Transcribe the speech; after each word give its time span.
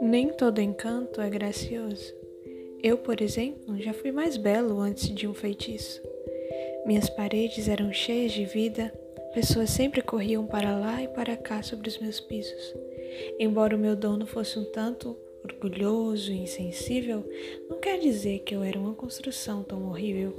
Nem 0.00 0.28
todo 0.28 0.60
encanto 0.60 1.20
é 1.20 1.28
gracioso. 1.28 2.14
Eu, 2.82 2.96
por 2.98 3.20
exemplo, 3.20 3.80
já 3.80 3.92
fui 3.92 4.12
mais 4.12 4.36
belo 4.36 4.80
antes 4.80 5.08
de 5.08 5.26
um 5.26 5.34
feitiço. 5.34 6.00
Minhas 6.86 7.10
paredes 7.10 7.68
eram 7.68 7.92
cheias 7.92 8.32
de 8.32 8.44
vida, 8.44 8.92
pessoas 9.34 9.70
sempre 9.70 10.02
corriam 10.02 10.46
para 10.46 10.78
lá 10.78 11.02
e 11.02 11.08
para 11.08 11.36
cá 11.36 11.62
sobre 11.62 11.88
os 11.88 11.98
meus 11.98 12.20
pisos. 12.20 12.74
Embora 13.38 13.76
o 13.76 13.78
meu 13.78 13.96
dono 13.96 14.26
fosse 14.26 14.58
um 14.58 14.64
tanto 14.64 15.16
orgulhoso 15.44 16.32
e 16.32 16.38
insensível, 16.38 17.24
não 17.68 17.78
quer 17.78 17.98
dizer 17.98 18.40
que 18.40 18.54
eu 18.54 18.62
era 18.62 18.78
uma 18.78 18.94
construção 18.94 19.62
tão 19.62 19.86
horrível. 19.88 20.32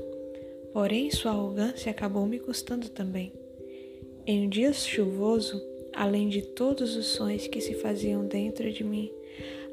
Porém, 0.74 1.10
sua 1.12 1.32
arrogância 1.32 1.90
acabou 1.92 2.26
me 2.26 2.40
custando 2.40 2.90
também. 2.90 3.32
Em 4.30 4.46
um 4.46 4.50
dia 4.50 4.74
chuvoso, 4.74 5.64
além 5.96 6.28
de 6.28 6.42
todos 6.42 6.98
os 6.98 7.06
sons 7.06 7.48
que 7.48 7.62
se 7.62 7.76
faziam 7.76 8.28
dentro 8.28 8.70
de 8.74 8.84
mim, 8.84 9.10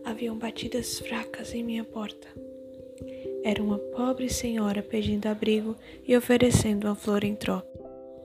haviam 0.04 0.38
batidas 0.38 1.00
fracas 1.00 1.52
em 1.52 1.64
minha 1.64 1.82
porta. 1.82 2.28
Era 3.42 3.60
uma 3.60 3.78
pobre 3.78 4.28
senhora 4.28 4.80
pedindo 4.80 5.26
abrigo 5.26 5.74
e 6.06 6.16
oferecendo 6.16 6.86
uma 6.86 6.94
flor 6.94 7.24
em 7.24 7.34
troca. 7.34 7.66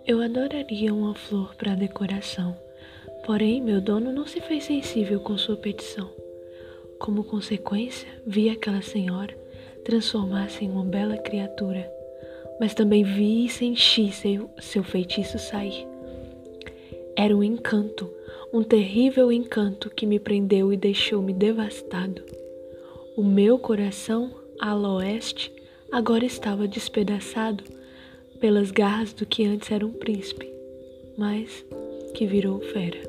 Eu 0.05 0.21
adoraria 0.21 0.93
uma 0.93 1.15
flor 1.15 1.55
para 1.55 1.73
decoração, 1.73 2.55
porém 3.25 3.59
meu 3.59 3.81
dono 3.81 4.11
não 4.11 4.27
se 4.27 4.39
fez 4.39 4.65
sensível 4.65 5.19
com 5.21 5.35
sua 5.35 5.57
petição. 5.57 6.11
Como 6.99 7.23
consequência, 7.23 8.07
vi 8.23 8.51
aquela 8.51 8.83
senhora 8.83 9.35
transformar-se 9.83 10.63
em 10.63 10.69
uma 10.69 10.85
bela 10.85 11.17
criatura, 11.17 11.91
mas 12.59 12.75
também 12.75 13.03
vi 13.03 13.47
e 13.47 13.49
senti 13.49 14.11
seu, 14.11 14.47
seu 14.59 14.83
feitiço 14.83 15.39
sair. 15.39 15.87
Era 17.21 17.35
um 17.35 17.43
encanto, 17.43 18.09
um 18.53 18.63
terrível 18.63 19.29
encanto 19.29 19.89
que 19.89 20.05
me 20.05 20.17
prendeu 20.17 20.71
e 20.71 20.77
deixou-me 20.77 21.33
devastado. 21.33 22.23
O 23.17 23.21
meu 23.21 23.59
coração 23.59 24.33
a 24.57 24.73
oeste, 24.73 25.51
agora 25.91 26.23
estava 26.23 26.65
despedaçado 26.65 27.61
pelas 28.39 28.71
garras 28.71 29.11
do 29.11 29.25
que 29.25 29.43
antes 29.43 29.69
era 29.69 29.85
um 29.85 29.91
príncipe, 29.91 30.49
mas 31.17 31.65
que 32.13 32.25
virou 32.25 32.61
fera. 32.61 33.01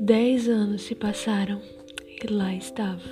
Dez 0.00 0.48
anos 0.48 0.82
se 0.82 0.96
passaram 0.96 1.62
e 2.20 2.26
lá 2.26 2.52
estava, 2.52 3.08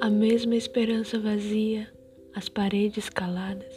a 0.00 0.08
mesma 0.08 0.54
esperança 0.54 1.18
vazia, 1.18 1.88
as 2.32 2.48
paredes 2.48 3.08
caladas, 3.08 3.74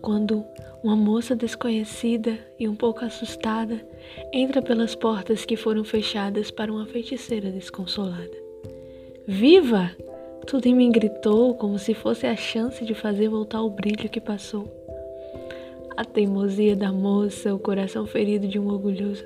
quando 0.00 0.44
uma 0.82 0.94
moça 0.94 1.34
desconhecida 1.34 2.38
e 2.58 2.68
um 2.68 2.74
pouco 2.74 3.04
assustada 3.04 3.84
entra 4.32 4.62
pelas 4.62 4.94
portas 4.94 5.44
que 5.44 5.56
foram 5.56 5.84
fechadas 5.84 6.50
para 6.50 6.72
uma 6.72 6.86
feiticeira 6.86 7.50
desconsolada. 7.50 8.30
Viva! 9.26 9.90
Tudo 10.46 10.66
em 10.66 10.74
mim 10.74 10.90
gritou 10.90 11.54
como 11.54 11.78
se 11.78 11.92
fosse 11.92 12.26
a 12.26 12.34
chance 12.34 12.82
de 12.84 12.94
fazer 12.94 13.28
voltar 13.28 13.60
o 13.60 13.68
brilho 13.68 14.08
que 14.08 14.20
passou. 14.20 14.66
A 15.94 16.04
teimosia 16.04 16.74
da 16.74 16.90
moça, 16.90 17.54
o 17.54 17.58
coração 17.58 18.06
ferido 18.06 18.48
de 18.48 18.58
um 18.58 18.68
orgulhoso. 18.68 19.24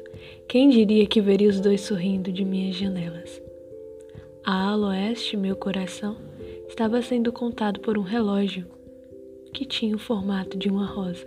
Quem 0.48 0.70
diria 0.70 1.06
que 1.06 1.20
veria 1.20 1.48
os 1.48 1.60
dois 1.60 1.82
sorrindo 1.82 2.32
de 2.32 2.44
minhas 2.44 2.74
janelas? 2.74 3.40
A 4.44 4.70
ala 4.70 4.88
oeste, 4.88 5.36
meu 5.36 5.54
coração, 5.54 6.16
estava 6.66 7.00
sendo 7.02 7.30
contado 7.30 7.78
por 7.78 7.96
um 7.96 8.02
relógio 8.02 8.66
que 9.62 9.68
tinha 9.68 9.94
o 9.94 9.98
formato 9.98 10.58
de 10.58 10.68
uma 10.68 10.84
rosa. 10.84 11.24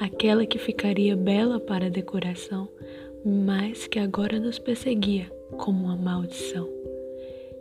Aquela 0.00 0.46
que 0.46 0.56
ficaria 0.58 1.14
bela 1.14 1.60
para 1.60 1.86
a 1.86 1.90
decoração, 1.90 2.66
mas 3.22 3.86
que 3.86 3.98
agora 3.98 4.40
nos 4.40 4.58
perseguia 4.58 5.30
como 5.58 5.84
uma 5.84 5.96
maldição. 5.96 6.66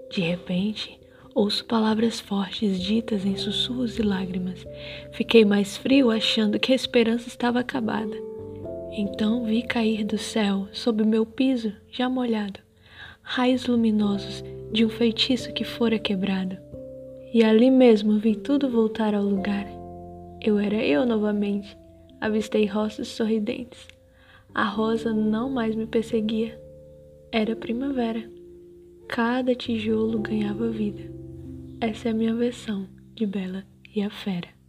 De 0.09 0.21
repente, 0.21 0.97
Ouço 1.33 1.63
palavras 1.63 2.19
fortes 2.19 2.77
ditas 2.77 3.25
em 3.25 3.37
sussurros 3.37 3.97
e 3.97 4.01
lágrimas. 4.01 4.67
Fiquei 5.13 5.45
mais 5.45 5.77
frio 5.77 6.11
achando 6.11 6.59
que 6.59 6.73
a 6.73 6.75
esperança 6.75 7.29
estava 7.29 7.61
acabada. 7.61 8.17
Então 8.91 9.45
vi 9.45 9.61
cair 9.61 10.03
do 10.03 10.17
céu, 10.17 10.67
sob 10.73 11.05
meu 11.05 11.25
piso, 11.25 11.71
já 11.89 12.09
molhado, 12.09 12.59
raios 13.21 13.65
luminosos 13.65 14.43
de 14.73 14.85
um 14.85 14.89
feitiço 14.89 15.53
que 15.53 15.63
fora 15.63 15.97
quebrado. 15.97 16.57
E 17.33 17.45
ali 17.45 17.71
mesmo 17.71 18.19
vi 18.19 18.35
tudo 18.35 18.69
voltar 18.69 19.15
ao 19.15 19.23
lugar. 19.23 19.80
Eu 20.43 20.57
era 20.57 20.83
eu 20.83 21.05
novamente. 21.05 21.77
Avistei 22.19 22.65
rostos 22.65 23.09
sorridentes. 23.09 23.87
A 24.55 24.63
rosa 24.63 25.13
não 25.13 25.51
mais 25.51 25.75
me 25.75 25.85
perseguia. 25.85 26.59
Era 27.31 27.55
primavera. 27.55 28.27
Cada 29.07 29.53
tijolo 29.53 30.19
ganhava 30.19 30.69
vida. 30.69 31.03
Essa 31.79 32.07
é 32.07 32.11
a 32.11 32.15
minha 32.15 32.33
versão 32.33 32.87
de 33.13 33.25
Bela 33.27 33.63
e 33.95 34.01
a 34.01 34.09
Fera. 34.09 34.60